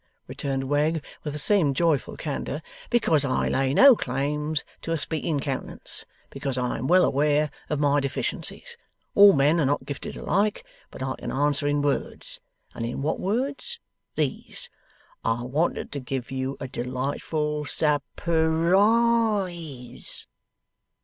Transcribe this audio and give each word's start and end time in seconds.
returned 0.25 0.63
Wegg, 0.67 1.05
with 1.23 1.33
the 1.33 1.37
same 1.37 1.75
joyful 1.75 2.17
candour. 2.17 2.63
'Because 2.89 3.23
I 3.23 3.49
lay 3.49 3.71
no 3.71 3.95
claims 3.95 4.63
to 4.81 4.93
a 4.93 4.97
speaking 4.97 5.39
countenance. 5.39 6.07
Because 6.31 6.57
I 6.57 6.79
am 6.79 6.87
well 6.87 7.05
aware 7.05 7.51
of 7.69 7.79
my 7.79 7.99
deficiencies. 7.99 8.77
All 9.13 9.33
men 9.33 9.59
are 9.59 9.65
not 9.67 9.85
gifted 9.85 10.17
alike. 10.17 10.65
But 10.89 11.03
I 11.03 11.13
can 11.19 11.31
answer 11.31 11.67
in 11.67 11.83
words. 11.83 12.39
And 12.73 12.83
in 12.83 13.03
what 13.03 13.19
words? 13.19 13.79
These. 14.15 14.71
I 15.23 15.43
wanted 15.43 15.91
to 15.91 15.99
give 15.99 16.31
you 16.31 16.57
a 16.59 16.67
delightful 16.67 17.65
sap 17.65 18.01
pur 18.15 18.73
IZE! 18.75 20.25